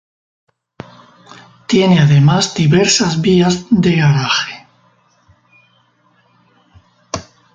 [1.67, 4.67] Tiene además diversas vías de garaje.